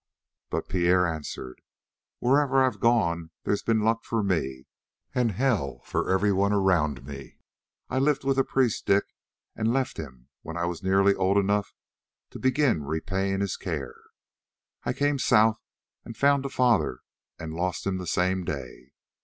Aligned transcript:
But 0.49 0.67
Pierre 0.67 1.05
answered: 1.05 1.61
"Wherever 2.17 2.63
I've 2.63 2.79
gone 2.79 3.29
there's 3.43 3.61
been 3.61 3.81
luck 3.81 4.03
for 4.03 4.23
me 4.23 4.65
and 5.13 5.33
hell 5.33 5.81
for 5.83 6.09
everyone 6.09 6.51
around 6.51 7.05
me. 7.05 7.37
I 7.87 7.99
lived 7.99 8.23
with 8.23 8.39
a 8.39 8.43
priest, 8.43 8.87
Dick, 8.87 9.03
and 9.55 9.71
left 9.71 9.97
him 9.97 10.29
when 10.41 10.57
I 10.57 10.65
was 10.65 10.81
nearly 10.81 11.13
old 11.13 11.37
enough 11.37 11.75
to 12.31 12.39
begin 12.39 12.81
repaying 12.83 13.41
his 13.41 13.57
care. 13.57 13.93
I 14.85 14.93
came 14.93 15.19
South 15.19 15.61
and 16.03 16.17
found 16.17 16.47
a 16.47 16.49
father 16.49 17.01
and 17.37 17.53
lost 17.53 17.85
him 17.85 17.99
the 17.99 18.07
same 18.07 18.43
day. 18.43 18.93